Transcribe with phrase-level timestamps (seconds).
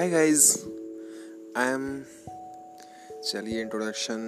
[0.00, 0.44] Hi guys
[1.56, 1.82] I am
[3.24, 4.20] चलिए introduction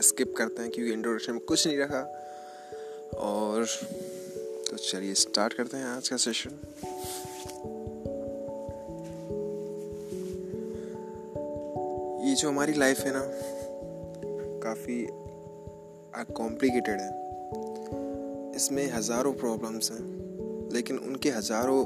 [0.00, 2.00] skip करते हैं क्योंकि इंट्रोडक्शन में कुछ नहीं रखा।
[3.18, 3.64] और
[4.68, 6.50] तो चलिए स्टार्ट करते हैं आज का सेशन
[12.28, 13.24] ये जो हमारी लाइफ है ना,
[14.66, 15.00] काफ़ी
[16.34, 17.10] कॉम्प्लिकेटेड है।
[18.56, 21.84] इसमें हज़ारों प्रॉब्लम्स हैं, लेकिन उनके हज़ारों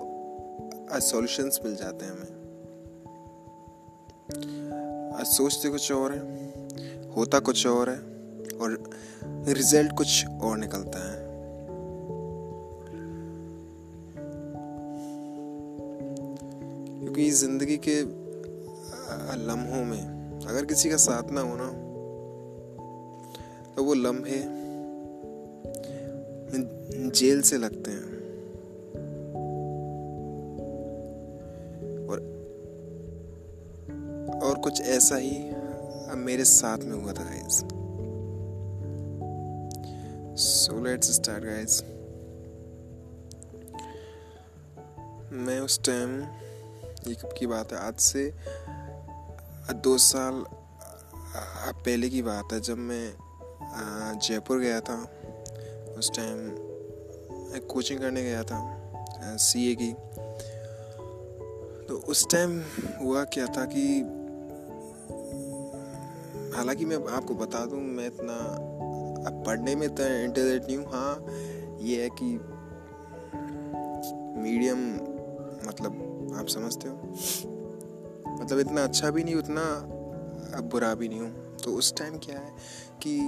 [1.01, 2.41] सॉल्यूशंस मिल जाते हैं हमें।
[4.33, 6.21] आज सोचते कुछ और है,
[7.17, 7.97] होता कुछ और है,
[8.57, 8.91] और
[9.49, 11.21] रिज़ल्ट कुछ और निकलता है।
[17.01, 18.01] क्योंकि ज़िंदगी के
[19.47, 21.71] लम्हों में अगर किसी का साथ ना हो ना
[23.77, 24.43] तो वो लम्हे
[27.11, 28.22] जेल से लगते हैं।
[34.73, 35.37] कुछ ऐसा ही
[36.11, 37.57] अब मेरे साथ में हुआ था guys
[40.43, 41.83] so let's start guys
[45.33, 46.15] मैं उस टाइम
[47.09, 47.79] ये कब की बात है?
[47.79, 48.25] आज से
[49.75, 54.97] दो साल पहले की बात है, जब मैं जयपुर गया था,
[55.99, 59.93] उस टाइम कोचिंग करने गया था सीए की.
[61.87, 62.61] तो उस टाइम
[63.03, 63.85] हुआ क्या था कि
[66.55, 68.35] हालाँकि मैं आपको बता दूँ, मैं इतना
[69.27, 72.27] अब पढ़ने में इतना इंटरेस्ट नहीं हूँ। हाँ ये है कि
[74.43, 74.79] मीडियम
[75.69, 76.95] मतलब आप समझते हो।
[78.41, 79.63] मतलब इतना अच्छा भी नहीं, उतना
[80.59, 82.53] अब बुरा भी नहीं हूँ। तो उस टाइम क्या है
[83.03, 83.19] कि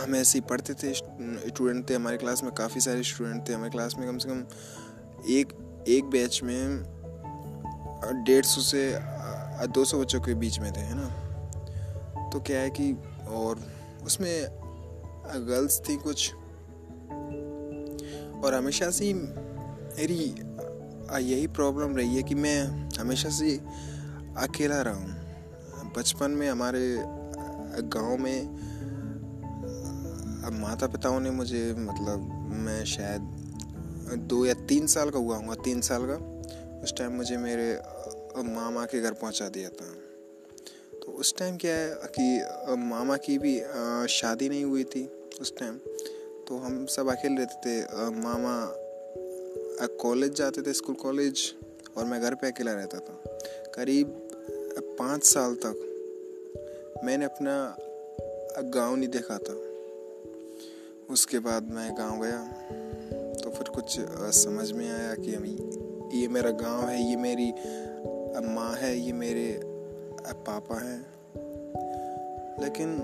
[0.00, 3.70] हम ऐसे ही पढ़ते थे स्टूडेंट थे हमारे क्लास में, काफ़ी सारे स्टूडेंट थे हमारे
[3.70, 4.44] क्लास में, कम से कम
[5.30, 5.52] एक
[5.88, 6.82] एक बैच में
[8.24, 8.82] डेढ़ सौ से
[9.66, 11.08] दो सौ बच्चों के बीच में थे, है ना?
[12.30, 12.92] तो क्या है कि
[13.28, 13.60] और
[14.04, 14.46] उसमें
[15.48, 16.34] गर्ल्स थी कुछ।
[18.44, 20.34] और हमेशा से मेरी
[21.30, 23.56] यही प्रॉब्लम रही है कि मैं हमेशा से
[24.36, 25.20] अकेला रहा। हूँ
[25.96, 26.96] बचपन में हमारे
[27.82, 28.40] गाँव में
[30.44, 32.20] अब माता पिताओं ने मुझे मतलब
[32.52, 33.20] मैं शायद
[34.18, 36.14] दो या तीन साल का हुआ हूँ तीन साल का।
[36.82, 37.74] उस टाइम मुझे मेरे
[38.36, 39.86] मामा के घर पहुँचा दिया था।
[40.94, 43.58] तो उस टाइम क्या है कि मामा की भी
[44.10, 45.04] शादी नहीं हुई थी
[45.40, 45.76] उस टाइम
[46.48, 48.56] तो हम सब अकेले रहते थे। मामा
[50.00, 51.54] कॉलेज जाते थे स्कूल कॉलेज
[51.96, 53.22] और मैं घर पे अकेला रहता था।
[53.74, 54.06] करीब
[54.98, 57.76] पाँच साल तक मैंने अपना
[58.70, 59.54] गाँव नहीं देखा था।
[61.12, 62.42] उसके बाद मैं गाँव गया।
[63.34, 63.96] तो फिर कुछ
[64.36, 65.30] समझ में आया कि
[66.18, 67.52] ये मेरा गाँव है, ये मेरी
[68.36, 69.60] माँ है, ये मेरे
[70.46, 71.00] पापा हैं।
[72.62, 72.98] लेकिन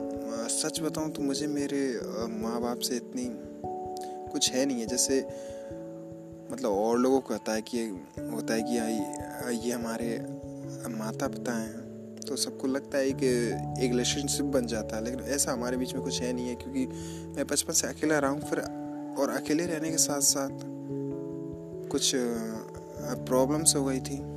[0.50, 3.26] सच बताऊँ तो मुझे मेरे माँ बाप से इतनी
[4.32, 5.20] कुछ है नहीं है। जैसे
[6.52, 7.86] मतलब और लोगों को होता है कि,
[8.32, 10.18] होता है कि ये हमारे
[10.88, 13.28] माता पिता हैं। तो सबको लगता है कि
[13.84, 16.86] एक रिलेशनशिप बन जाता है। लेकिन ऐसा हमारे बीच में कुछ है नहीं है, क्योंकि
[17.36, 18.60] मैं बचपन से अकेला रहा हूँ, फिर
[19.18, 20.50] और अकेले रहने के साथ साथ
[21.90, 22.12] कुछ
[23.26, 24.35] प्रॉब्लम्स हो गई थी।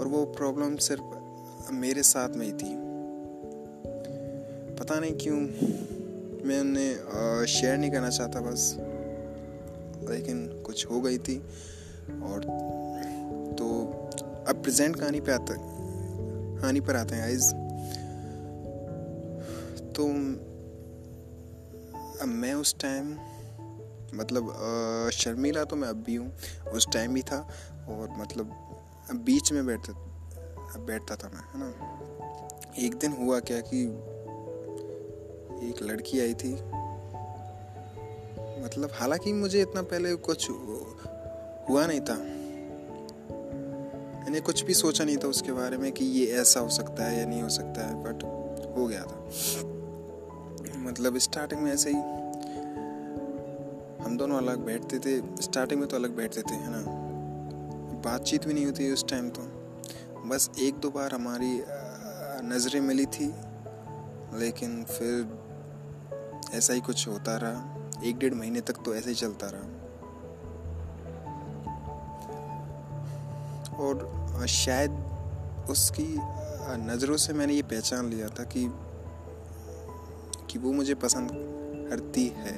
[0.00, 2.74] और वो प्रॉब्लम सिर्फ़ मेरे साथ में ही थी।
[4.74, 5.36] पता नहीं क्यों,
[6.48, 8.74] मैं उन्हें शेयर नहीं करना चाहता बस।
[10.10, 11.36] लेकिन कुछ हो गई थी
[12.24, 12.44] और
[13.58, 13.66] तो
[14.48, 17.50] अब प्रेजेंट कहानी पे आता, कहानी पर आते हैं आइज़
[19.94, 20.04] तो
[22.22, 23.10] अब मैं उस टाइम
[24.14, 24.52] मतलब
[25.14, 26.32] शर्मिला तो मैं अब भी हूँ,
[26.74, 27.38] उस टाइम भी था
[27.88, 28.54] और मतलब
[29.14, 29.92] बीच में बैठता
[30.78, 31.98] बैठता था मैं, है ना?
[32.78, 33.84] एक दिन हुआ क्या कि
[35.68, 36.54] एक लड़की आई थी।
[38.64, 40.50] मतलब हालाँकि मुझे इतना पहले कुछ
[41.70, 42.14] हुआ नहीं था।
[44.20, 47.18] मैंने कुछ भी सोचा नहीं था उसके बारे में कि ये ऐसा हो सकता है
[47.18, 48.24] या नहीं हो सकता है बट
[48.78, 49.28] हो गया था।
[50.78, 51.96] मतलब स्टार्टिंग में ऐसे ही
[54.04, 56.97] हम दोनों अलग बैठते थे स्टार्टिंग में तो अलग बैठते थे, है ना?
[58.08, 59.42] बातचीत भी नहीं होती उस टाइम तो।
[60.26, 61.62] बस एक दो बार हमारी
[62.46, 63.26] नज़रें मिली थी,
[64.38, 65.38] लेकिन फिर
[66.54, 67.74] ऐसा ही कुछ होता रहा।
[68.04, 69.66] एक डेढ़ महीने तक तो ऐसे ही चलता रहा।
[73.78, 74.90] और शायद
[75.70, 76.06] उसकी
[76.84, 78.68] नज़रों से मैंने ये पहचान लिया था कि
[80.50, 81.30] कि वो मुझे पसंद
[81.90, 82.54] करती है।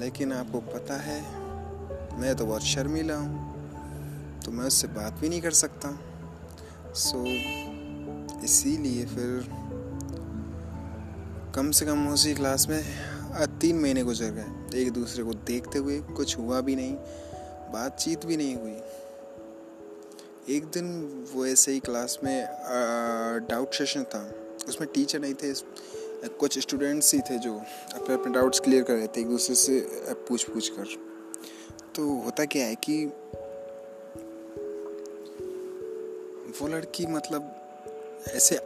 [0.00, 1.20] लेकिन आपको पता है,
[2.20, 3.53] मैं तो बहुत शर्मीला हूँ।
[4.44, 5.88] तो मैं उससे बात भी नहीं कर सकता।
[6.94, 9.46] सो so, इसीलिए फिर
[11.54, 12.82] कम से कम उसी क्लास में
[13.60, 16.94] तीन महीने गुजर गए। एक दूसरे को देखते हुए कुछ हुआ भी नहीं
[17.72, 18.76] बातचीत भी नहीं हुई।
[20.48, 20.86] एक दिन
[21.32, 22.46] वो ऐसे ही क्लास में
[23.48, 24.22] डाउट सेशन था।
[24.68, 25.52] उसमें टीचर नहीं थे
[26.38, 27.54] कुछ स्टूडेंट्स ही थे जो
[27.94, 29.80] अपने अपने डाउट्स क्लियर कर रहे थे एक दूसरे से
[30.28, 30.96] पूछ पूछ कर।
[31.96, 33.04] तो होता क्या है कि
[36.60, 37.50] वो लड़की मतलब
[38.28, 38.56] ऐसे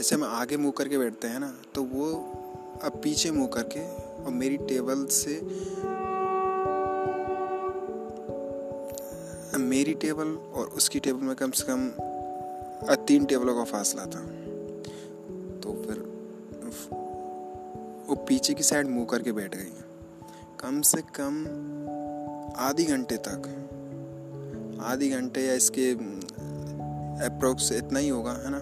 [0.00, 2.10] ऐसे हम आगे मुँह करके बैठते हैं ना तो वो
[2.82, 3.80] अब पीछे मुँह करके
[4.24, 5.34] और मेरी टेबल से,
[9.58, 11.88] मेरी टेबल और उसकी टेबल में कम से कम
[13.06, 14.20] तीन टेबलों का फासला था।
[15.60, 15.98] तो फिर
[18.08, 19.72] वो पीछे की साइड मुँह करके बैठ गई।
[20.60, 21.44] कम से कम
[22.58, 23.42] आधी घंटे तक,
[24.82, 25.94] आधी घंटे या इसके
[27.24, 28.58] अप्रोक्स इतना ही होगा, है ना?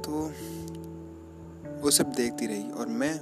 [0.00, 0.32] तो
[1.82, 3.20] वो सब देखती रही और मैं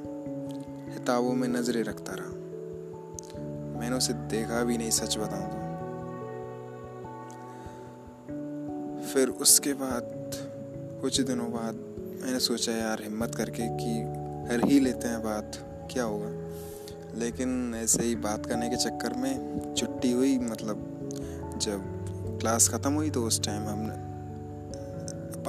[0.95, 2.41] किताबों में नज़रें रखता रहा।
[3.81, 5.71] मैंने उसे देखा भी नहीं, सच बताऊँ तो।
[9.07, 10.03] फिर उसके बाद,
[11.03, 11.75] कुछ दिनों बाद
[12.25, 14.05] मैंने सोचा, यार, हिम्मत करके कि
[14.49, 15.53] कर ही लेते हैं बात,
[15.93, 16.31] क्या होगा?
[17.15, 20.77] लेकिन ऐसे ही बात करने के चक्कर में छुट्टी हुई मतलब
[21.57, 22.01] जब
[22.41, 24.10] क्लास ख़त्म हुई तो उस टाइम हम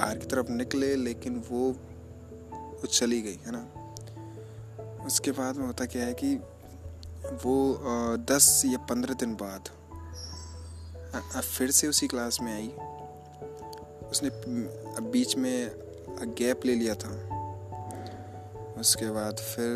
[0.02, 1.70] बाहर की तरफ़ निकले, लेकिन वो
[2.52, 5.04] वो चली गई, है ना?
[5.06, 6.34] उसके बाद में होता क्या है कि
[7.44, 7.54] वो
[8.30, 9.68] दस या पंद्रह दिन बाद
[11.36, 12.68] फिर से उसी क्लास में आई।
[14.10, 14.30] उसने
[15.10, 15.70] बीच में
[16.38, 17.10] गैप ले लिया था।
[18.80, 19.68] उसके बाद फिर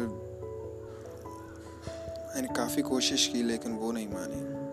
[2.26, 4.65] मैंने काफ़ी कोशिश की, लेकिन वो नहीं मानी।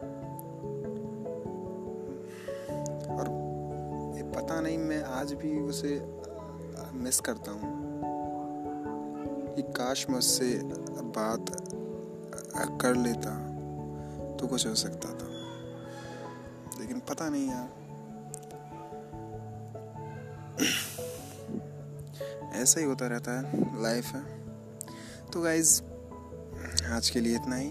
[4.63, 6.21] नहीं, मैं आज भी उसे
[6.93, 7.63] मिस करता हूँ।
[9.55, 10.59] कि काश मैं उससे
[11.01, 11.45] बात
[12.81, 13.49] कर लेता
[14.35, 15.27] तो कुछ हो सकता था।
[16.81, 17.73] लेकिन पता नहीं यार।
[22.53, 24.49] ऐसा ही होता रहता है लाइफ है।
[25.33, 25.81] तो गाइज़
[26.85, 27.69] आज के लिए इतना ही।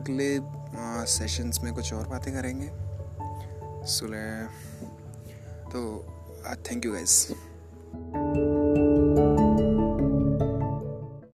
[0.00, 0.38] अगले
[1.06, 2.72] सेशंस में कुछ और बातें करेंगे।
[3.86, 4.50] सुलह।
[5.72, 5.82] तो
[6.70, 7.16] थैंक यू गाइज़